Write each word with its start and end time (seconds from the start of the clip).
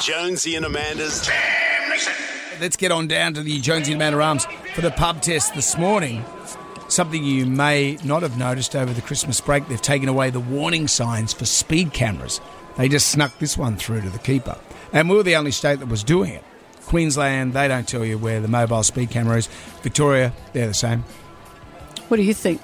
Jonesy 0.00 0.56
and 0.56 0.64
Amanda's 0.64 1.28
Let's 2.58 2.76
get 2.76 2.90
on 2.90 3.06
down 3.06 3.34
to 3.34 3.42
the 3.42 3.60
Jonesy 3.60 3.92
and 3.92 4.00
Amanda 4.00 4.22
Arms 4.22 4.46
for 4.74 4.80
the 4.80 4.90
pub 4.90 5.22
test 5.22 5.54
this 5.54 5.76
morning. 5.76 6.24
Something 6.88 7.22
you 7.22 7.46
may 7.46 7.98
not 8.04 8.22
have 8.22 8.36
noticed 8.38 8.74
over 8.74 8.92
the 8.92 9.02
Christmas 9.02 9.40
break, 9.40 9.68
they've 9.68 9.80
taken 9.80 10.08
away 10.08 10.30
the 10.30 10.40
warning 10.40 10.88
signs 10.88 11.32
for 11.32 11.44
speed 11.44 11.92
cameras. 11.92 12.40
They 12.76 12.88
just 12.88 13.08
snuck 13.08 13.38
this 13.38 13.56
one 13.56 13.76
through 13.76 14.00
to 14.02 14.10
the 14.10 14.18
keeper. 14.18 14.58
And 14.92 15.08
we 15.08 15.16
were 15.16 15.22
the 15.22 15.36
only 15.36 15.52
state 15.52 15.78
that 15.80 15.88
was 15.88 16.02
doing 16.02 16.32
it. 16.32 16.44
Queensland, 16.86 17.52
they 17.52 17.68
don't 17.68 17.86
tell 17.86 18.04
you 18.04 18.18
where 18.18 18.40
the 18.40 18.48
mobile 18.48 18.82
speed 18.82 19.10
camera 19.10 19.38
is. 19.38 19.46
Victoria, 19.82 20.32
they're 20.52 20.66
the 20.66 20.74
same. 20.74 21.04
What 22.08 22.16
do 22.16 22.22
you 22.22 22.34
think? 22.34 22.60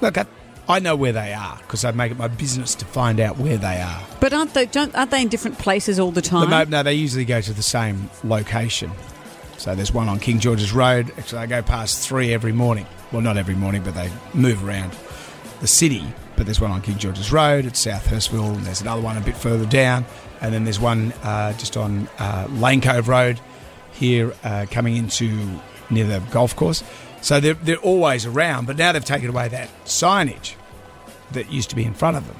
Look, 0.00 0.18
I, 0.18 0.26
I 0.72 0.78
know 0.80 0.96
where 0.96 1.12
they 1.12 1.32
are 1.32 1.56
because 1.58 1.84
I 1.84 1.92
make 1.92 2.10
it 2.10 2.18
my 2.18 2.28
business 2.28 2.74
to 2.76 2.84
find 2.84 3.20
out 3.20 3.38
where 3.38 3.56
they 3.58 3.80
are. 3.80 4.02
But 4.20 4.32
aren't 4.32 4.54
they? 4.54 4.66
Don't 4.66 4.94
aren't 4.96 5.10
they 5.10 5.22
in 5.22 5.28
different 5.28 5.58
places 5.58 5.98
all 6.00 6.10
the 6.10 6.20
The 6.20 6.28
time? 6.28 6.50
mo- 6.50 6.64
no, 6.64 6.82
they 6.82 6.94
usually 6.94 7.24
go 7.24 7.40
to 7.40 7.52
the 7.52 7.62
same 7.62 8.10
location. 8.24 8.90
So 9.58 9.74
there's 9.76 9.92
one 9.92 10.08
on 10.08 10.18
King 10.18 10.40
George's 10.40 10.72
Road. 10.72 11.12
Actually, 11.18 11.38
I 11.42 11.46
go 11.46 11.62
past 11.62 12.06
three 12.08 12.32
every 12.34 12.52
morning. 12.52 12.86
Well, 13.12 13.22
not 13.22 13.36
every 13.36 13.54
morning, 13.54 13.82
but 13.84 13.94
they 13.94 14.10
move 14.34 14.66
around 14.66 14.92
the 15.60 15.66
city. 15.68 16.02
But 16.34 16.46
there's 16.46 16.60
one 16.60 16.70
on 16.72 16.80
King 16.82 16.98
George's 16.98 17.30
Road 17.30 17.66
at 17.66 17.76
South 17.76 18.06
Hurstville, 18.08 18.56
and 18.56 18.64
there's 18.66 18.80
another 18.80 19.02
one 19.02 19.16
a 19.16 19.20
bit 19.20 19.36
further 19.36 19.66
down, 19.66 20.04
and 20.40 20.52
then 20.52 20.64
there's 20.64 20.80
one 20.80 21.12
uh, 21.22 21.52
just 21.52 21.76
on 21.76 22.08
uh, 22.18 22.48
Lane 22.52 22.80
Cove 22.80 23.06
Road 23.06 23.38
here, 23.92 24.34
uh, 24.42 24.66
coming 24.70 24.96
into 24.96 25.60
near 25.90 26.06
the 26.06 26.20
golf 26.32 26.56
course. 26.56 26.82
So 27.20 27.38
they're, 27.38 27.54
they're 27.54 27.76
always 27.76 28.26
around, 28.26 28.66
but 28.66 28.76
now 28.78 28.90
they've 28.92 29.04
taken 29.04 29.28
away 29.28 29.46
that 29.48 29.68
signage 29.84 30.54
that 31.34 31.52
used 31.52 31.70
to 31.70 31.76
be 31.76 31.84
in 31.84 31.94
front 31.94 32.16
of 32.16 32.26
them. 32.26 32.36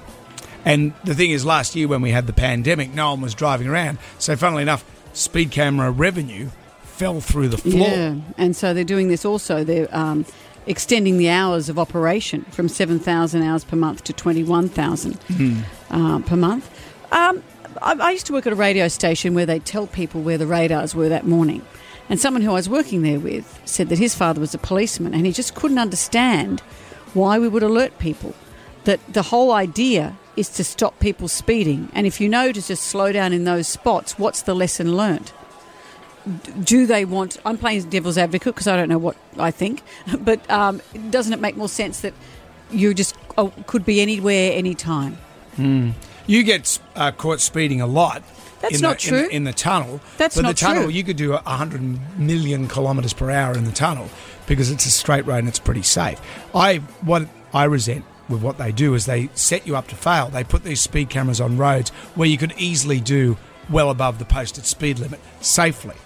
And 0.64 0.94
the 1.04 1.14
thing 1.14 1.30
is, 1.30 1.44
last 1.44 1.74
year 1.74 1.88
when 1.88 2.02
we 2.02 2.10
had 2.10 2.26
the 2.26 2.32
pandemic, 2.32 2.94
no 2.94 3.10
one 3.10 3.20
was 3.20 3.34
driving 3.34 3.66
around. 3.66 3.98
So, 4.18 4.36
funnily 4.36 4.62
enough, 4.62 4.84
speed 5.12 5.50
camera 5.50 5.90
revenue 5.90 6.50
fell 6.82 7.20
through 7.20 7.48
the 7.48 7.58
floor. 7.58 7.88
Yeah, 7.88 8.14
and 8.38 8.54
so 8.54 8.72
they're 8.72 8.84
doing 8.84 9.08
this 9.08 9.24
also. 9.24 9.64
They're 9.64 9.88
um, 9.90 10.24
extending 10.66 11.18
the 11.18 11.30
hours 11.30 11.68
of 11.68 11.78
operation 11.78 12.42
from 12.50 12.68
seven 12.68 13.00
thousand 13.00 13.42
hours 13.42 13.64
per 13.64 13.76
month 13.76 14.04
to 14.04 14.12
twenty 14.12 14.44
one 14.44 14.68
thousand 14.68 15.18
uh, 15.90 16.20
per 16.20 16.36
month. 16.36 16.70
Um, 17.10 17.42
I, 17.80 17.94
I 17.94 18.10
used 18.12 18.26
to 18.26 18.32
work 18.32 18.46
at 18.46 18.52
a 18.52 18.56
radio 18.56 18.86
station 18.88 19.34
where 19.34 19.46
they 19.46 19.58
tell 19.58 19.86
people 19.86 20.20
where 20.20 20.38
the 20.38 20.46
radars 20.46 20.94
were 20.94 21.08
that 21.08 21.26
morning. 21.26 21.62
And 22.08 22.20
someone 22.20 22.42
who 22.42 22.50
I 22.50 22.54
was 22.54 22.68
working 22.68 23.02
there 23.02 23.18
with 23.18 23.60
said 23.64 23.88
that 23.88 23.98
his 23.98 24.14
father 24.14 24.40
was 24.40 24.54
a 24.54 24.58
policeman 24.58 25.14
and 25.14 25.24
he 25.24 25.32
just 25.32 25.54
couldn't 25.54 25.78
understand 25.78 26.60
why 27.14 27.38
we 27.38 27.48
would 27.48 27.62
alert 27.62 27.98
people. 27.98 28.34
That 28.84 29.00
the 29.12 29.22
whole 29.22 29.52
idea 29.52 30.16
is 30.36 30.48
to 30.48 30.64
stop 30.64 30.98
people 30.98 31.28
speeding. 31.28 31.90
And 31.94 32.06
if 32.06 32.20
you 32.20 32.28
know 32.28 32.52
to 32.52 32.62
just 32.62 32.82
slow 32.84 33.12
down 33.12 33.32
in 33.32 33.44
those 33.44 33.68
spots, 33.68 34.18
what's 34.18 34.42
the 34.42 34.54
lesson 34.54 34.96
learnt? 34.96 35.32
do 36.62 36.86
they 36.86 37.04
want? 37.04 37.38
I'm 37.44 37.58
playing 37.58 37.88
devil's 37.88 38.18
advocate 38.18 38.54
because 38.54 38.68
I 38.68 38.76
don't 38.76 38.88
know 38.88 38.98
what 38.98 39.16
I 39.38 39.50
think, 39.50 39.82
but 40.20 40.48
um, 40.50 40.80
doesn't 41.10 41.32
it 41.32 41.40
make 41.40 41.56
more 41.56 41.68
sense 41.68 42.00
that 42.00 42.14
you 42.70 42.94
just 42.94 43.16
oh, 43.36 43.52
could 43.66 43.84
be 43.84 44.00
anywhere, 44.00 44.52
anytime? 44.52 45.18
You 46.26 46.42
get 46.42 46.78
uh, 46.96 47.10
caught 47.12 47.40
speeding 47.40 47.80
a 47.80 47.86
lot. 47.86 48.22
That's 48.60 48.76
in 48.76 48.80
not 48.80 49.00
the, 49.00 49.08
true. 49.08 49.24
In, 49.24 49.30
in 49.30 49.44
the 49.44 49.52
tunnel. 49.52 50.00
That's 50.18 50.36
but 50.36 50.42
not 50.42 50.54
the 50.54 50.60
tunnel, 50.60 50.82
true. 50.84 50.92
you 50.92 51.02
could 51.02 51.16
do 51.16 51.32
100 51.32 52.18
million 52.18 52.68
kilometres 52.68 53.12
per 53.12 53.30
hour 53.30 53.54
in 53.54 53.64
the 53.64 53.72
tunnel 53.72 54.08
because 54.46 54.70
it's 54.70 54.86
a 54.86 54.90
straight 54.90 55.26
road 55.26 55.38
and 55.38 55.48
it's 55.48 55.58
pretty 55.58 55.82
safe. 55.82 56.20
I 56.54 56.76
What 57.02 57.26
I 57.52 57.64
resent 57.64 58.04
with 58.28 58.42
what 58.42 58.58
they 58.58 58.72
do 58.72 58.94
is 58.94 59.06
they 59.06 59.28
set 59.34 59.66
you 59.66 59.76
up 59.76 59.88
to 59.88 59.94
fail. 59.94 60.28
They 60.28 60.44
put 60.44 60.64
these 60.64 60.80
speed 60.80 61.10
cameras 61.10 61.40
on 61.40 61.56
roads 61.56 61.90
where 62.14 62.28
you 62.28 62.38
could 62.38 62.54
easily 62.56 63.00
do 63.00 63.36
well 63.70 63.90
above 63.90 64.18
the 64.18 64.24
posted 64.24 64.64
speed 64.64 64.98
limit 64.98 65.20
safely. 65.40 65.96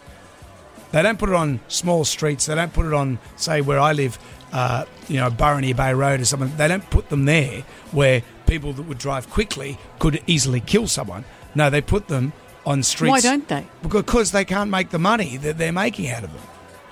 They 0.92 1.02
don't 1.02 1.18
put 1.18 1.28
it 1.28 1.34
on 1.34 1.60
small 1.68 2.04
streets. 2.04 2.46
They 2.46 2.54
don't 2.54 2.72
put 2.72 2.86
it 2.86 2.94
on, 2.94 3.18
say, 3.36 3.60
where 3.60 3.78
I 3.78 3.92
live, 3.92 4.18
uh, 4.52 4.84
you 5.08 5.16
know, 5.16 5.30
Burraneer 5.30 5.76
Bay 5.76 5.92
Road 5.92 6.20
or 6.20 6.24
something. 6.24 6.56
They 6.56 6.68
don't 6.68 6.88
put 6.90 7.08
them 7.08 7.24
there 7.24 7.62
where 7.90 8.22
people 8.46 8.72
that 8.72 8.82
would 8.82 8.98
drive 8.98 9.28
quickly 9.28 9.78
could 9.98 10.22
easily 10.26 10.60
kill 10.60 10.86
someone. 10.86 11.24
No, 11.54 11.70
they 11.70 11.80
put 11.80 12.08
them 12.08 12.32
on 12.64 12.82
streets. 12.82 13.10
Why 13.10 13.20
don't 13.20 13.46
they? 13.48 13.66
Because 13.82 14.32
they 14.32 14.44
can't 14.44 14.70
make 14.70 14.90
the 14.90 14.98
money 14.98 15.36
that 15.38 15.58
they're 15.58 15.72
making 15.72 16.08
out 16.10 16.24
of 16.24 16.32
them. 16.32 16.42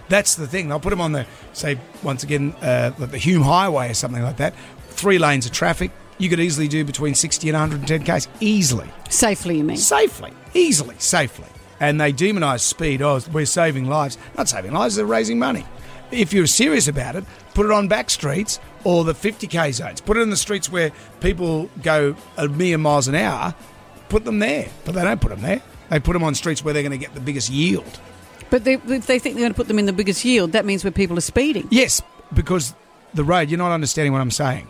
That's 0.08 0.34
the 0.34 0.46
thing. 0.46 0.68
They'll 0.68 0.80
put 0.80 0.90
them 0.90 1.00
on 1.00 1.12
the, 1.12 1.26
say, 1.52 1.78
once 2.02 2.22
again, 2.22 2.54
uh, 2.60 2.90
the 2.90 3.18
Hume 3.18 3.42
Highway 3.42 3.90
or 3.90 3.94
something 3.94 4.22
like 4.22 4.36
that. 4.36 4.54
Three 4.88 5.18
lanes 5.18 5.46
of 5.46 5.52
traffic. 5.52 5.90
You 6.18 6.28
could 6.28 6.40
easily 6.40 6.68
do 6.68 6.84
between 6.84 7.14
60 7.14 7.48
and 7.48 7.54
110 7.58 8.04
k's 8.04 8.28
easily 8.40 8.88
Safely, 9.10 9.58
you 9.58 9.64
mean? 9.64 9.76
safely, 9.76 10.32
easily, 10.54 10.94
safely. 10.98 11.46
And 11.80 12.00
they 12.00 12.12
demonise 12.12 12.62
speed. 12.62 13.02
Oh, 13.02 13.20
we're 13.32 13.46
saving 13.46 13.88
lives. 13.88 14.16
Not 14.38 14.48
saving 14.48 14.72
lives, 14.72 14.94
they're 14.94 15.06
raising 15.06 15.38
money. 15.40 15.66
If 16.12 16.32
you're 16.32 16.46
serious 16.46 16.86
about 16.86 17.16
it, 17.16 17.24
put 17.54 17.66
it 17.66 17.72
on 17.72 17.88
back 17.88 18.10
streets 18.10 18.60
or 18.84 19.02
the 19.02 19.12
50k 19.14 19.72
zones. 19.72 20.00
Put 20.00 20.16
it 20.16 20.20
in 20.20 20.30
the 20.30 20.36
streets 20.36 20.70
where 20.70 20.92
people 21.20 21.68
go 21.82 22.14
a 22.36 22.46
million 22.46 22.80
miles 22.80 23.08
an 23.08 23.16
hour. 23.16 23.52
Put 24.08 24.24
them 24.24 24.38
there. 24.38 24.68
But 24.84 24.94
they 24.94 25.02
don't 25.02 25.20
put 25.20 25.30
them 25.30 25.42
there. 25.42 25.62
They 25.90 25.98
put 25.98 26.12
them 26.12 26.22
on 26.22 26.36
streets 26.36 26.62
where 26.64 26.72
they're 26.72 26.82
going 26.84 26.92
to 26.92 26.98
get 26.98 27.14
the 27.14 27.20
biggest 27.20 27.50
yield. 27.50 27.98
But 28.54 28.62
they, 28.62 28.74
if 28.74 29.08
they 29.08 29.18
think 29.18 29.34
they're 29.34 29.42
going 29.42 29.52
to 29.52 29.56
put 29.56 29.66
them 29.66 29.80
in 29.80 29.86
the 29.86 29.92
biggest 29.92 30.24
yield, 30.24 30.52
that 30.52 30.64
means 30.64 30.84
where 30.84 30.92
people 30.92 31.18
are 31.18 31.22
speeding. 31.22 31.66
Yes, 31.72 32.00
because 32.32 32.72
the 33.12 33.24
road, 33.24 33.50
you're 33.50 33.58
not 33.58 33.72
understanding 33.72 34.12
what 34.12 34.20
I'm 34.20 34.30
saying. 34.30 34.68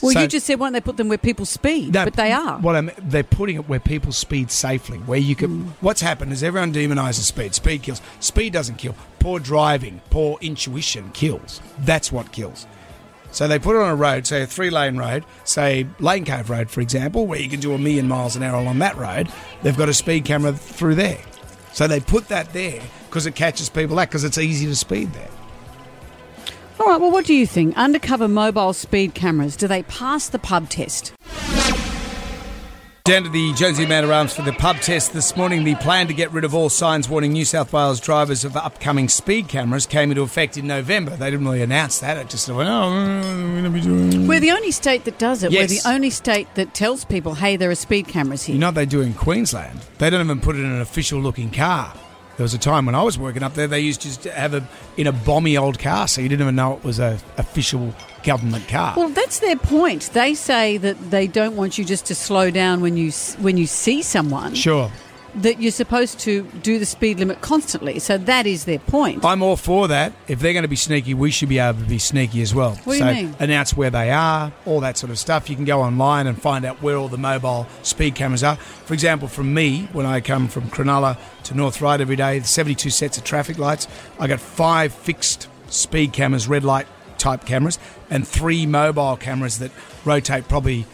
Well, 0.00 0.12
So- 0.12 0.20
you 0.20 0.28
just 0.28 0.46
said, 0.46 0.60
why 0.60 0.66
don't 0.66 0.74
they 0.74 0.80
put 0.80 0.98
them 0.98 1.08
where 1.08 1.18
people 1.18 1.44
speed? 1.44 1.94
No, 1.94 2.04
but 2.04 2.14
they 2.14 2.30
are. 2.30 2.60
What 2.60 2.76
I'm, 2.76 2.92
they're 2.96 3.24
putting 3.24 3.56
it 3.56 3.68
where 3.68 3.80
people 3.80 4.12
speed 4.12 4.52
safely. 4.52 4.98
Where 4.98 5.18
you 5.18 5.34
can. 5.34 5.64
Mm. 5.64 5.68
What's 5.80 6.00
happened 6.00 6.32
is 6.32 6.44
everyone 6.44 6.72
demonises 6.72 7.24
speed. 7.24 7.56
Speed 7.56 7.82
kills. 7.82 8.00
Speed 8.20 8.52
doesn't 8.52 8.76
kill. 8.76 8.94
Poor 9.18 9.40
driving, 9.40 10.00
poor 10.10 10.38
intuition 10.40 11.10
kills. 11.10 11.60
That's 11.80 12.12
what 12.12 12.30
kills. 12.30 12.68
So 13.32 13.48
they 13.48 13.58
put 13.58 13.74
it 13.74 13.82
on 13.82 13.90
a 13.90 13.96
road, 13.96 14.28
say 14.28 14.42
a 14.42 14.46
three-lane 14.46 14.96
road, 14.96 15.24
say 15.42 15.88
Lane 15.98 16.24
Cove 16.24 16.50
Road, 16.50 16.70
for 16.70 16.82
example, 16.82 17.26
where 17.26 17.40
you 17.40 17.48
can 17.48 17.58
do 17.58 17.74
a 17.74 17.78
million 17.78 18.06
miles 18.06 18.36
an 18.36 18.44
hour 18.44 18.60
along 18.60 18.78
that 18.78 18.96
road. 18.96 19.28
They've 19.64 19.76
got 19.76 19.88
a 19.88 19.94
speed 19.94 20.24
camera 20.24 20.52
through 20.52 20.94
there. 20.94 21.18
So 21.72 21.86
they 21.86 22.00
put 22.00 22.28
that 22.28 22.52
there 22.52 22.82
because 23.08 23.26
it 23.26 23.34
catches 23.34 23.68
people 23.68 23.98
out 23.98 24.08
because 24.08 24.24
it's 24.24 24.38
easy 24.38 24.66
to 24.66 24.76
speed 24.76 25.12
there. 25.12 25.30
All 26.80 26.86
right, 26.86 27.00
well, 27.00 27.10
what 27.10 27.24
do 27.24 27.34
you 27.34 27.46
think? 27.46 27.76
Undercover 27.76 28.28
mobile 28.28 28.72
speed 28.72 29.14
cameras, 29.14 29.56
do 29.56 29.66
they 29.66 29.82
pass 29.84 30.28
the 30.28 30.38
pub 30.38 30.68
test? 30.68 31.12
Down 33.08 33.22
to 33.22 33.30
the 33.30 33.54
Jonesy 33.54 33.86
Manor 33.86 34.12
Arms 34.12 34.34
for 34.34 34.42
the 34.42 34.52
pub 34.52 34.76
test 34.80 35.14
this 35.14 35.34
morning. 35.34 35.64
The 35.64 35.76
plan 35.76 36.08
to 36.08 36.12
get 36.12 36.30
rid 36.30 36.44
of 36.44 36.54
all 36.54 36.68
signs 36.68 37.08
warning 37.08 37.32
New 37.32 37.46
South 37.46 37.72
Wales 37.72 38.00
drivers 38.00 38.44
of 38.44 38.54
upcoming 38.54 39.08
speed 39.08 39.48
cameras 39.48 39.86
came 39.86 40.10
into 40.10 40.20
effect 40.20 40.58
in 40.58 40.66
November. 40.66 41.16
They 41.16 41.30
didn't 41.30 41.46
really 41.46 41.62
announce 41.62 42.00
that. 42.00 42.18
It 42.18 42.28
just 42.28 42.50
went, 42.50 42.68
oh, 42.68 42.90
we're 42.90 43.62
going 43.62 43.64
to 43.64 43.70
be 43.70 43.80
doing. 43.80 44.26
We're 44.26 44.40
the 44.40 44.50
only 44.50 44.72
state 44.72 45.06
that 45.06 45.18
does 45.18 45.42
it. 45.42 45.50
We're 45.50 45.66
the 45.66 45.80
only 45.86 46.10
state 46.10 46.54
that 46.56 46.74
tells 46.74 47.06
people, 47.06 47.32
hey, 47.32 47.56
there 47.56 47.70
are 47.70 47.74
speed 47.74 48.08
cameras 48.08 48.42
here. 48.42 48.52
You 48.52 48.60
know 48.60 48.66
what 48.66 48.74
they 48.74 48.84
do 48.84 49.00
in 49.00 49.14
Queensland? 49.14 49.80
They 49.96 50.10
don't 50.10 50.20
even 50.20 50.42
put 50.42 50.56
it 50.56 50.58
in 50.58 50.70
an 50.70 50.82
official 50.82 51.18
looking 51.18 51.50
car. 51.50 51.94
There 52.38 52.44
was 52.44 52.54
a 52.54 52.58
time 52.58 52.86
when 52.86 52.94
I 52.94 53.02
was 53.02 53.18
working 53.18 53.42
up 53.42 53.54
there, 53.54 53.66
they 53.66 53.80
used 53.80 54.00
to 54.02 54.06
just 54.06 54.22
have 54.22 54.54
it 54.54 54.62
in 54.96 55.08
a 55.08 55.12
bomby 55.12 55.60
old 55.60 55.80
car, 55.80 56.06
so 56.06 56.20
you 56.20 56.28
didn't 56.28 56.42
even 56.42 56.54
know 56.54 56.76
it 56.76 56.84
was 56.84 57.00
a 57.00 57.18
official 57.36 57.92
government 58.22 58.68
car. 58.68 58.94
Well, 58.96 59.08
that's 59.08 59.40
their 59.40 59.56
point. 59.56 60.02
They 60.12 60.34
say 60.34 60.76
that 60.76 61.10
they 61.10 61.26
don't 61.26 61.56
want 61.56 61.78
you 61.78 61.84
just 61.84 62.06
to 62.06 62.14
slow 62.14 62.52
down 62.52 62.80
when 62.80 62.96
you 62.96 63.10
when 63.40 63.56
you 63.56 63.66
see 63.66 64.02
someone. 64.02 64.54
sure. 64.54 64.88
That 65.36 65.60
you're 65.60 65.72
supposed 65.72 66.18
to 66.20 66.42
do 66.62 66.78
the 66.78 66.86
speed 66.86 67.18
limit 67.18 67.40
constantly. 67.40 67.98
So 67.98 68.18
that 68.18 68.46
is 68.46 68.64
their 68.64 68.78
point. 68.78 69.24
I'm 69.24 69.42
all 69.42 69.56
for 69.56 69.88
that. 69.88 70.12
If 70.26 70.40
they're 70.40 70.52
going 70.52 70.62
to 70.62 70.68
be 70.68 70.76
sneaky, 70.76 71.14
we 71.14 71.30
should 71.30 71.48
be 71.48 71.58
able 71.58 71.80
to 71.80 71.86
be 71.86 71.98
sneaky 71.98 72.42
as 72.42 72.54
well. 72.54 72.76
What 72.84 72.84
do 72.84 72.92
you 72.92 72.98
so 72.98 73.12
mean? 73.12 73.36
announce 73.38 73.76
where 73.76 73.90
they 73.90 74.10
are, 74.10 74.52
all 74.64 74.80
that 74.80 74.96
sort 74.96 75.10
of 75.10 75.18
stuff. 75.18 75.48
You 75.50 75.56
can 75.56 75.64
go 75.64 75.80
online 75.82 76.26
and 76.26 76.40
find 76.40 76.64
out 76.64 76.82
where 76.82 76.96
all 76.96 77.08
the 77.08 77.18
mobile 77.18 77.66
speed 77.82 78.14
cameras 78.14 78.42
are. 78.42 78.56
For 78.56 78.94
example, 78.94 79.28
from 79.28 79.52
me, 79.52 79.88
when 79.92 80.06
I 80.06 80.20
come 80.20 80.48
from 80.48 80.64
Cronulla 80.70 81.18
to 81.44 81.54
North 81.54 81.80
Ryde 81.80 82.00
every 82.00 82.16
day, 82.16 82.40
72 82.40 82.90
sets 82.90 83.18
of 83.18 83.24
traffic 83.24 83.58
lights. 83.58 83.86
I 84.18 84.26
got 84.26 84.40
five 84.40 84.92
fixed 84.92 85.48
speed 85.68 86.12
cameras, 86.12 86.48
red 86.48 86.64
light 86.64 86.86
type 87.18 87.44
cameras, 87.44 87.78
and 88.10 88.26
three 88.26 88.64
mobile 88.66 89.16
cameras 89.16 89.58
that 89.58 89.70
rotate 90.04 90.48
probably 90.48 90.86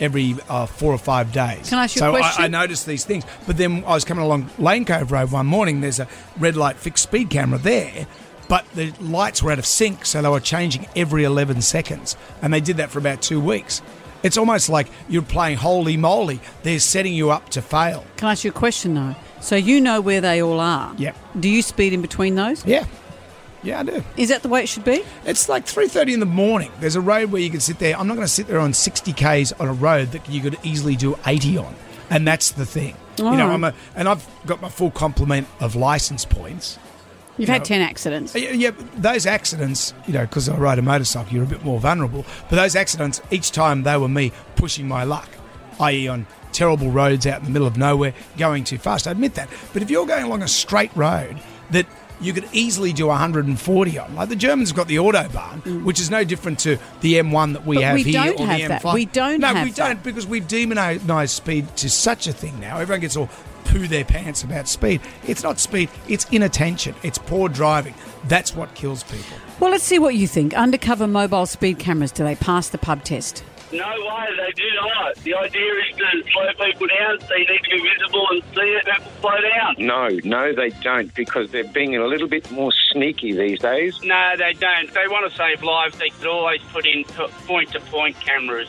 every 0.00 0.36
uh, 0.48 0.66
four 0.66 0.92
or 0.92 0.98
five 0.98 1.32
days. 1.32 1.68
Can 1.68 1.78
I 1.78 1.84
ask 1.84 1.96
you 1.96 2.02
a 2.02 2.06
so 2.06 2.12
question? 2.12 2.42
I, 2.42 2.46
I 2.46 2.48
noticed 2.48 2.86
these 2.86 3.04
things. 3.04 3.24
But 3.46 3.56
then 3.56 3.84
I 3.84 3.94
was 3.94 4.04
coming 4.04 4.24
along 4.24 4.50
Lane 4.58 4.84
Cove 4.84 5.12
Road 5.12 5.30
one 5.30 5.46
morning. 5.46 5.80
There's 5.80 6.00
a 6.00 6.08
red 6.38 6.56
light 6.56 6.76
fixed 6.76 7.02
speed 7.02 7.30
camera 7.30 7.58
there, 7.58 8.06
but 8.48 8.64
the 8.74 8.92
lights 9.00 9.42
were 9.42 9.52
out 9.52 9.58
of 9.58 9.66
sync, 9.66 10.06
so 10.06 10.22
they 10.22 10.28
were 10.28 10.40
changing 10.40 10.86
every 10.96 11.24
11 11.24 11.62
seconds, 11.62 12.16
and 12.42 12.52
they 12.52 12.60
did 12.60 12.78
that 12.78 12.90
for 12.90 12.98
about 12.98 13.22
two 13.22 13.40
weeks. 13.40 13.82
It's 14.22 14.36
almost 14.36 14.68
like 14.68 14.88
you're 15.08 15.22
playing 15.22 15.56
holy 15.56 15.96
moly. 15.96 16.40
They're 16.62 16.78
setting 16.78 17.14
you 17.14 17.30
up 17.30 17.48
to 17.50 17.62
fail. 17.62 18.04
Can 18.16 18.28
I 18.28 18.32
ask 18.32 18.44
you 18.44 18.50
a 18.50 18.54
question 18.54 18.94
though? 18.94 19.14
So 19.40 19.56
you 19.56 19.80
know 19.80 20.00
where 20.02 20.20
they 20.20 20.42
all 20.42 20.60
are. 20.60 20.94
Yep. 20.98 21.16
Do 21.40 21.48
you 21.48 21.62
speed 21.62 21.94
in 21.94 22.02
between 22.02 22.34
those? 22.34 22.64
Yeah, 22.66 22.84
yeah, 23.62 23.80
I 23.80 23.82
do. 23.82 24.02
Is 24.16 24.28
that 24.30 24.42
the 24.42 24.48
way 24.48 24.62
it 24.62 24.68
should 24.68 24.84
be? 24.84 25.04
It's 25.24 25.48
like 25.48 25.66
3.30 25.66 26.14
in 26.14 26.20
the 26.20 26.26
morning. 26.26 26.70
There's 26.80 26.96
a 26.96 27.00
road 27.00 27.30
where 27.32 27.42
you 27.42 27.50
can 27.50 27.60
sit 27.60 27.78
there. 27.78 27.96
I'm 27.98 28.06
not 28.06 28.14
going 28.14 28.26
to 28.26 28.32
sit 28.32 28.46
there 28.46 28.58
on 28.60 28.72
60 28.72 29.12
Ks 29.12 29.52
on 29.52 29.68
a 29.68 29.72
road 29.72 30.12
that 30.12 30.28
you 30.28 30.40
could 30.40 30.56
easily 30.62 30.96
do 30.96 31.16
80 31.26 31.58
on. 31.58 31.74
and 32.10 32.26
that's 32.26 32.50
the 32.52 32.66
thing. 32.66 32.96
you 33.18 33.24
know. 33.24 33.48
Oh. 33.48 33.52
I'm 33.52 33.64
a, 33.64 33.74
and 33.94 34.08
I've 34.08 34.26
got 34.46 34.60
my 34.60 34.68
full 34.68 34.90
complement 34.90 35.46
of 35.60 35.76
license 35.76 36.24
points. 36.24 36.78
You've 37.38 37.48
you 37.48 37.52
had 37.52 37.62
know- 37.62 37.66
10 37.66 37.80
accidents. 37.82 38.34
Yeah, 38.34 38.50
yeah, 38.50 38.70
those 38.96 39.24
accidents, 39.26 39.94
you 40.06 40.12
know, 40.14 40.22
because 40.26 40.48
I 40.48 40.56
ride 40.56 40.78
a 40.78 40.82
motorcycle, 40.82 41.32
you're 41.32 41.44
a 41.44 41.46
bit 41.46 41.64
more 41.64 41.78
vulnerable. 41.80 42.24
But 42.48 42.56
those 42.56 42.74
accidents, 42.76 43.20
each 43.30 43.52
time 43.52 43.82
they 43.84 43.96
were 43.96 44.08
me 44.08 44.32
pushing 44.56 44.88
my 44.88 45.04
luck, 45.04 45.28
i.e., 45.80 46.08
on 46.08 46.26
terrible 46.52 46.90
roads 46.90 47.26
out 47.28 47.38
in 47.38 47.44
the 47.44 47.50
middle 47.50 47.68
of 47.68 47.76
nowhere, 47.78 48.12
going 48.36 48.64
too 48.64 48.76
fast. 48.78 49.06
I 49.06 49.12
admit 49.12 49.34
that. 49.36 49.48
But 49.72 49.82
if 49.82 49.90
you're 49.90 50.06
going 50.06 50.24
along 50.24 50.42
a 50.42 50.48
straight 50.48 50.90
road 50.96 51.38
that 51.70 51.86
you 52.20 52.32
could 52.32 52.48
easily 52.52 52.92
do 52.92 53.06
140 53.06 53.98
on, 53.98 54.14
like 54.14 54.28
the 54.28 54.36
Germans 54.36 54.70
have 54.70 54.76
got 54.76 54.88
the 54.88 54.96
autobahn, 54.96 55.84
which 55.84 56.00
is 56.00 56.10
no 56.10 56.22
different 56.24 56.58
to 56.60 56.76
the 57.00 57.14
M1 57.14 57.54
that 57.54 57.66
we 57.66 57.76
Mm. 57.76 57.80
But 57.80 57.84
have 57.84 57.94
we 57.94 58.02
here 58.02 58.12
don't 58.24 58.40
or 58.40 58.46
have 58.46 58.60
the 58.60 58.68
that. 58.68 58.82
M5. 58.82 58.94
We 58.94 59.04
don't 59.06 59.40
No, 59.40 59.62
we 59.62 59.70
don't 59.70 60.02
because 60.02 60.26
we've 60.26 60.46
demonised 60.46 61.30
speed 61.30 61.76
to 61.76 61.88
such 61.90 62.26
a 62.26 62.32
thing 62.32 62.58
now. 62.60 62.78
Everyone 62.78 63.00
gets 63.00 63.16
all 63.16 63.28
poo 63.64 63.86
their 63.86 64.04
pants 64.04 64.42
about 64.42 64.68
speed. 64.68 65.00
It's 65.26 65.42
not 65.42 65.58
speed, 65.58 65.88
it's 66.08 66.26
inattention, 66.30 66.94
it's 67.02 67.18
poor 67.18 67.48
driving. 67.48 67.94
That's 68.24 68.54
what 68.54 68.74
kills 68.74 69.02
people. 69.04 69.36
Well, 69.60 69.70
let's 69.70 69.84
see 69.84 69.98
what 69.98 70.14
you 70.14 70.26
think. 70.26 70.54
Undercover 70.54 71.06
mobile 71.06 71.46
speed 71.46 71.78
cameras, 71.78 72.12
do 72.12 72.24
they 72.24 72.34
pass 72.34 72.68
the 72.68 72.78
pub 72.78 73.04
test? 73.04 73.44
No 73.72 73.86
way, 73.86 74.26
they 74.36 74.52
do 74.52 74.64
not. 74.74 75.14
The 75.16 75.34
idea 75.34 75.72
is 75.74 75.96
to 75.96 76.30
slow 76.32 76.66
people 76.66 76.86
down 76.88 77.20
so 77.20 77.34
you 77.34 77.46
need 77.46 77.60
to 77.62 77.70
be 77.70 77.88
visible 77.96 78.26
and 78.30 78.42
see 78.54 78.60
it, 78.62 78.84
people 78.84 79.12
slow 79.20 79.36
down. 79.40 79.74
No, 79.78 80.08
no, 80.24 80.52
they 80.52 80.70
don't 80.82 81.14
because 81.14 81.50
they're 81.52 81.64
being 81.64 81.96
a 81.96 82.06
little 82.06 82.28
bit 82.28 82.50
more 82.50 82.72
sneaky 82.92 83.32
these 83.32 83.60
days. 83.60 84.00
No, 84.02 84.34
they 84.36 84.54
don't. 84.54 84.84
If 84.88 84.94
they 84.94 85.06
want 85.06 85.30
to 85.30 85.36
save 85.36 85.62
lives, 85.62 85.98
they 85.98 86.10
could 86.10 86.26
always 86.26 86.60
put 86.72 86.84
in 86.86 87.04
point 87.04 87.70
to 87.72 87.80
point 87.80 88.18
cameras. 88.20 88.68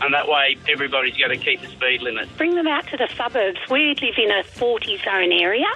And 0.00 0.12
that 0.12 0.28
way, 0.28 0.56
everybody's 0.68 1.16
going 1.16 1.36
to 1.36 1.44
keep 1.44 1.60
the 1.62 1.68
speed 1.68 2.02
limit. 2.02 2.28
bring 2.36 2.54
them 2.54 2.66
out 2.68 2.86
to 2.88 2.96
the 2.96 3.08
suburbs. 3.16 3.58
We 3.70 3.96
live 4.00 4.14
in 4.18 4.30
a 4.30 4.44
40 4.44 4.98
zone 4.98 5.32
area, 5.32 5.66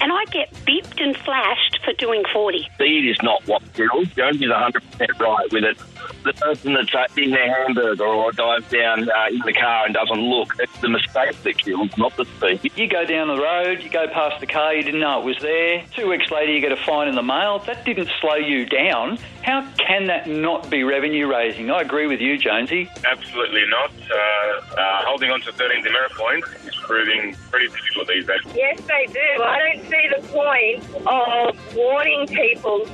and 0.00 0.12
I 0.12 0.24
get 0.26 0.52
beeped 0.66 1.00
and 1.00 1.16
flashed 1.16 1.78
for 1.84 1.92
doing 1.94 2.24
40. 2.32 2.68
Speed 2.74 3.08
is 3.08 3.22
not 3.22 3.46
what 3.46 3.62
kills. 3.72 4.08
Jones 4.08 4.36
is 4.36 4.50
100% 4.50 5.20
right 5.20 5.52
with 5.52 5.64
it. 5.64 5.78
The 6.24 6.32
person 6.34 6.74
that's 6.74 6.94
uh, 6.94 7.06
in 7.16 7.30
their 7.30 7.52
hamburger 7.52 8.06
or 8.06 8.32
dives 8.32 8.68
down 8.70 9.10
uh, 9.10 9.26
in 9.30 9.40
the 9.44 9.52
car 9.52 9.86
and 9.86 9.94
doesn't 9.94 10.20
look, 10.20 10.54
it's 10.58 10.78
the 10.80 10.88
mistake 10.88 11.40
that 11.42 11.58
kills, 11.58 11.90
not 11.98 12.16
the 12.16 12.24
speed. 12.24 12.72
You 12.76 12.86
go 12.86 13.04
down 13.04 13.28
the 13.28 13.42
road, 13.42 13.82
you 13.82 13.90
go 13.90 14.06
past 14.06 14.40
the 14.40 14.46
car, 14.46 14.74
you 14.74 14.82
didn't 14.82 15.00
know 15.00 15.20
it 15.20 15.24
was 15.24 15.38
there. 15.40 15.84
Two 15.96 16.08
weeks 16.08 16.30
later, 16.30 16.52
you 16.52 16.60
get 16.60 16.72
a 16.72 16.76
fine 16.76 17.08
in 17.08 17.14
the 17.14 17.22
mail. 17.22 17.58
That 17.60 17.84
didn't 17.84 18.08
slow 18.20 18.36
you 18.36 18.66
down. 18.66 19.18
How 19.42 19.68
can 19.76 20.06
that 20.06 20.28
not 20.28 20.70
be 20.70 20.84
revenue 20.84 21.26
raising? 21.26 21.70
I 21.70 21.80
agree 21.80 22.06
with 22.06 22.20
you, 22.20 22.38
Jonesy. 22.38 22.88
Absolutely 23.04 23.64
not. 23.68 23.90
Uh, 23.90 24.80
uh, 24.80 25.04
holding 25.06 25.30
on 25.30 25.40
to 25.40 25.52
13 25.52 25.82
demerit 25.82 26.12
points 26.12 26.48
is 26.66 26.74
proving 26.76 27.34
pretty 27.50 27.66
difficult 27.66 28.06
these 28.06 28.26
days. 28.26 28.40
Yes, 28.54 28.80
they 28.82 29.06
do. 29.06 29.42
I 29.42 29.58
don't 29.58 29.90
see 29.90 30.08
the 30.16 30.28
point 30.28 30.84
of 31.06 31.74
warning 31.74 32.28
people 32.28 32.86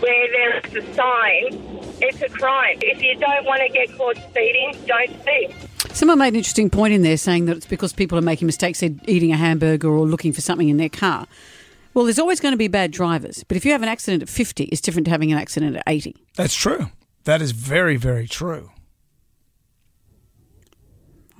where 0.00 0.28
there 0.30 0.58
is 0.58 0.74
a 0.74 0.94
sign. 0.94 1.73
It's 2.00 2.22
a 2.22 2.28
crime. 2.28 2.78
If 2.80 3.02
you 3.02 3.14
don't 3.16 3.44
want 3.44 3.62
to 3.66 3.72
get 3.72 3.96
caught 3.96 4.16
speeding, 4.16 4.76
don't 4.86 5.10
speed. 5.20 5.54
Someone 5.94 6.18
made 6.18 6.28
an 6.28 6.36
interesting 6.36 6.70
point 6.70 6.92
in 6.92 7.02
there 7.02 7.16
saying 7.16 7.46
that 7.46 7.56
it's 7.56 7.66
because 7.66 7.92
people 7.92 8.18
are 8.18 8.22
making 8.22 8.46
mistakes, 8.46 8.80
they're 8.80 8.90
eating 9.06 9.32
a 9.32 9.36
hamburger 9.36 9.88
or 9.88 10.06
looking 10.06 10.32
for 10.32 10.40
something 10.40 10.68
in 10.68 10.76
their 10.76 10.88
car. 10.88 11.26
Well, 11.94 12.04
there's 12.04 12.18
always 12.18 12.40
going 12.40 12.52
to 12.52 12.58
be 12.58 12.66
bad 12.66 12.90
drivers, 12.90 13.44
but 13.44 13.56
if 13.56 13.64
you 13.64 13.70
have 13.70 13.82
an 13.82 13.88
accident 13.88 14.22
at 14.22 14.28
50, 14.28 14.64
it's 14.64 14.80
different 14.80 15.04
to 15.04 15.12
having 15.12 15.30
an 15.30 15.38
accident 15.38 15.76
at 15.76 15.84
80. 15.86 16.16
That's 16.34 16.54
true. 16.54 16.90
That 17.24 17.40
is 17.40 17.52
very, 17.52 17.96
very 17.96 18.26
true. 18.26 18.70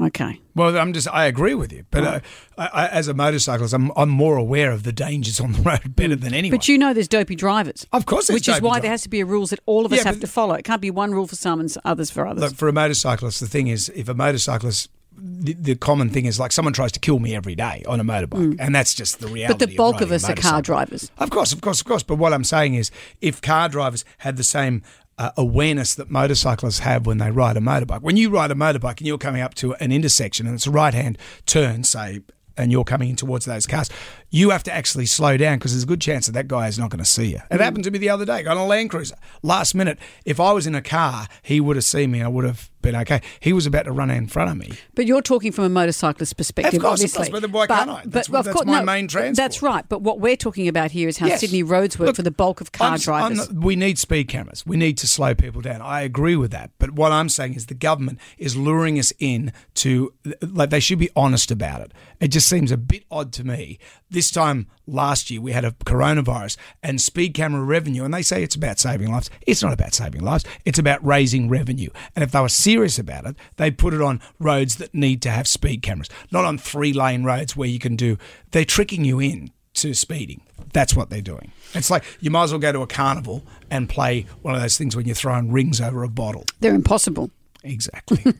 Okay. 0.05 0.41
Well, 0.55 0.77
I'm 0.77 0.93
just, 0.93 1.09
I 1.09 1.25
agree 1.25 1.55
with 1.55 1.73
you. 1.73 1.85
But 1.91 2.05
uh, 2.05 2.21
I, 2.59 2.67
I, 2.67 2.89
as 2.89 3.09
a 3.09 3.15
motorcyclist, 3.15 3.73
I'm, 3.73 3.91
I'm 3.97 4.11
more 4.11 4.37
aware 4.37 4.71
of 4.71 4.83
the 4.83 4.93
dangers 4.93 5.41
on 5.41 5.53
the 5.53 5.63
road 5.63 5.97
better 5.97 6.15
than 6.17 6.35
anyone. 6.35 6.59
But 6.59 6.69
you 6.69 6.79
know 6.79 6.93
there's 6.93 7.09
dopey 7.09 7.35
drivers. 7.35 7.87
Of 7.93 8.07
course 8.07 8.27
there's 8.27 8.37
Which 8.37 8.49
is 8.49 8.61
why 8.61 8.71
drivers. 8.71 8.83
there 8.83 8.91
has 8.91 9.03
to 9.03 9.09
be 9.09 9.21
a 9.21 9.27
rules 9.27 9.51
that 9.51 9.61
all 9.67 9.87
of 9.87 9.93
us 9.93 9.99
Yeah, 9.99 10.05
have 10.05 10.21
to 10.21 10.27
follow. 10.27 10.55
It 10.55 10.65
can't 10.65 10.83
be 10.83 10.91
one 10.91 11.13
rule 11.13 11.27
for 11.27 11.37
some 11.37 11.61
and 11.61 11.75
others 11.85 12.11
for 12.11 12.27
others. 12.27 12.43
Look, 12.43 12.55
for 12.55 12.69
a 12.69 12.73
motorcyclist, 12.73 13.41
the 13.41 13.47
thing 13.47 13.69
is, 13.69 13.89
if 13.95 14.09
a 14.09 14.15
motorcyclist, 14.15 14.91
the, 15.17 15.55
the 15.55 15.75
common 15.77 16.11
thing 16.11 16.27
is 16.27 16.39
like 16.41 16.53
someone 16.53 16.73
tries 16.73 16.93
to 16.93 17.01
kill 17.01 17.21
me 17.21 17.35
every 17.35 17.55
day 17.55 17.85
on 17.87 18.01
a 18.01 18.05
motorbike, 18.05 18.57
and 18.59 18.75
that's 18.75 18.95
just 18.95 19.21
the 19.21 19.29
reality. 19.29 19.55
Mm. 19.55 19.59
but 19.59 19.69
the 19.69 19.77
bulk 19.77 20.01
of 20.01 20.11
a 20.11 20.17
us 20.17 20.29
are 20.29 20.35
car 20.35 20.61
drivers. 20.61 21.11
Of 21.19 21.31
course, 21.31 21.53
of 21.53 21.61
course, 21.61 21.81
of 21.81 21.87
course. 21.87 22.03
But 22.03 22.17
what 22.17 22.33
I'm 22.33 22.43
saying 22.45 22.75
is, 22.75 22.91
if 23.21 23.41
car 23.41 23.69
drivers 23.69 24.05
had 24.19 24.37
the 24.37 24.45
same 24.45 24.83
uh, 25.19 25.31
awareness 25.37 25.95
that 25.95 26.11
motorcyclists 26.11 26.81
have 26.81 27.07
when 27.07 27.19
they 27.19 27.31
ride 27.31 27.57
a 27.57 27.61
motorbike, 27.61 28.03
when 28.03 28.17
you 28.17 28.31
ride 28.31 28.51
a 28.51 28.55
motorbike 28.55 28.99
and 28.99 29.07
you're 29.07 29.19
coming 29.19 29.43
up 29.43 29.55
to 29.55 29.75
an 29.75 29.93
intersection 29.93 30.47
and 30.47 30.55
it's 30.55 30.67
a 30.67 30.71
right 30.71 30.95
hand 30.95 31.19
turn, 31.47 31.85
say, 31.85 32.21
and 32.57 32.71
you're 32.71 32.85
coming 32.85 33.11
in 33.11 33.17
towards 33.17 33.45
those 33.45 33.67
cars, 33.67 33.91
you 34.35 34.51
have 34.51 34.65
to 34.65 34.73
actually 34.75 35.07
slow 35.07 35.37
down 35.37 35.59
because 35.59 35.71
there's 35.73 35.85
a 35.85 35.87
good 35.87 36.01
chance 36.01 36.27
that 36.27 36.33
that 36.33 36.49
guy 36.49 36.67
is 36.67 36.77
not 36.77 36.91
going 36.91 36.99
to 36.99 37.05
see 37.09 37.27
you. 37.27 37.41
It 37.53 37.59
mm. 37.59 37.61
happened 37.61 37.85
to 37.85 37.91
me 37.93 37.99
the 37.99 38.09
other 38.09 38.25
day 38.25 38.43
got 38.43 38.57
on 38.57 38.65
a 38.65 38.67
Land 38.67 38.91
Cruiser. 38.91 39.15
Last 39.45 39.77
minute, 39.77 39.97
if 40.25 40.41
I 40.41 40.51
was 40.51 40.67
in 40.67 40.75
a 40.75 40.83
car, 40.83 41.29
he 41.41 41.61
would 41.61 41.77
have 41.77 41.85
seen 41.85 42.11
me. 42.11 42.21
I 42.21 42.27
would 42.27 42.45
have 42.45 42.69
been 42.83 42.97
okay. 42.97 43.23
He 43.39 43.53
was 43.53 43.65
about 43.65 43.85
to 43.85 43.93
run 43.93 44.11
in 44.11 44.27
front 44.27 44.51
of 44.51 44.57
me. 44.57 44.73
But 44.97 45.07
you're 45.07 45.23
talking 45.23 45.53
from 45.53 45.65
a 45.65 45.69
motorcyclist 45.69 46.37
perspective, 46.37 46.75
Of 46.75 46.81
course, 46.83 47.01
of 47.01 47.05
obviously. 47.05 47.31
course, 47.31 47.41
but 47.43 47.51
why 47.53 47.67
can't 47.69 47.89
I? 47.89 48.03
That's- 48.05 48.27
of 48.27 48.33
that's 48.33 48.49
course- 48.49 48.67
my 48.67 48.81
no, 48.81 48.85
main 48.85 49.07
transport. 49.07 49.37
That's 49.37 49.63
right. 49.63 49.89
But 49.89 50.03
what 50.03 50.19
we're 50.19 50.37
talking 50.37 50.67
about 50.67 50.91
here 50.91 51.09
is 51.09 51.17
how 51.19 51.29
Yes. 51.29 51.41
Sydney 51.41 51.63
roads 51.63 51.97
work 51.99 52.09
Look, 52.09 52.17
for 52.17 52.23
the 52.23 52.31
bulk 52.33 52.61
of 52.61 52.73
car 52.73 52.89
I'm 52.89 52.95
s- 52.95 53.07
I'm 53.09 53.35
drivers. 53.37 53.51
we 53.53 53.77
need 53.77 53.99
speed 53.99 54.27
cameras. 54.29 54.67
We 54.67 54.77
need 54.77 54.99
to 54.99 55.07
slow 55.09 55.35
people 55.35 55.61
down. 55.63 55.81
I 55.81 56.03
agree 56.03 56.37
with 56.37 56.51
that. 56.51 56.73
But 56.79 56.91
what 56.91 57.13
I'm 57.13 57.29
saying 57.29 57.55
is 57.55 57.67
the 57.67 57.75
government 57.75 58.19
is 58.37 58.57
luring 58.57 58.99
us 58.99 59.13
in 59.19 59.53
to, 59.77 60.13
like, 60.43 60.71
they 60.71 60.81
should 60.81 60.99
be 60.99 61.11
honest 61.15 61.51
about 61.53 61.81
it. 61.83 61.93
It 62.21 62.29
just 62.29 62.49
seems 62.49 62.73
a 62.73 62.77
bit 62.77 63.05
odd 63.11 63.33
to 63.35 63.45
me. 63.45 63.79
This 64.11 64.24
time 64.31 64.67
last 64.87 65.31
year, 65.31 65.41
we 65.41 65.53
had 65.53 65.65
a 65.65 65.73
coronavirus 65.73 66.57
and 66.83 67.01
speed 67.01 67.35
camera 67.35 67.63
revenue, 67.63 68.05
and 68.05 68.13
they 68.13 68.23
say 68.23 68.43
it's 68.43 68.55
about 68.55 68.79
saving 68.79 69.11
lives. 69.11 69.31
It's 69.47 69.63
not 69.63 69.73
about 69.73 69.95
saving 69.95 70.23
lives, 70.23 70.45
it's 70.65 70.79
about 70.79 71.05
raising 71.05 71.49
revenue. 71.49 71.91
And 72.15 72.23
if 72.23 72.33
they 72.33 72.41
were 72.41 72.49
serious 72.49 72.99
about 72.99 73.27
it, 73.27 73.37
they'd 73.57 73.79
put 73.79 73.95
it 73.95 74.03
on 74.03 74.21
roads 74.39 74.77
that 74.77 74.95
need 74.95 75.23
to 75.23 75.31
have 75.31 75.49
speed 75.49 75.83
cameras, 75.83 76.11
not 76.31 76.45
on 76.45 76.59
three 76.59 76.93
lane 76.93 77.25
roads 77.25 77.57
where 77.57 77.69
you 77.69 77.79
can 77.79 77.97
do, 77.97 78.19
they're 78.51 78.65
tricking 78.65 79.05
you 79.05 79.21
in 79.21 79.51
to 79.75 79.95
speeding. 79.95 80.41
That's 80.73 80.95
what 80.95 81.11
they're 81.11 81.21
doing. 81.21 81.53
It's 81.75 81.91
like 81.91 82.05
you 82.21 82.31
might 82.31 82.45
as 82.45 82.53
well 82.53 82.61
go 82.61 82.73
to 82.73 82.83
a 82.83 82.87
carnival 82.87 83.43
and 83.71 83.89
play 83.89 84.27
one 84.43 84.55
of 84.55 84.61
those 84.61 84.79
things 84.79 84.97
when 84.97 85.07
you're 85.07 85.15
throwing 85.15 85.53
rings 85.53 85.81
over 85.81 86.03
a 86.03 86.09
bottle. 86.09 86.45
They're 86.61 86.75
impossible. 86.75 87.31
Exactly. 87.63 88.19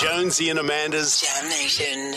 Jonesy 0.00 0.50
and 0.50 0.58
Amanda's 0.58 1.20
Jam 1.20 1.48
Nation. 1.48 2.14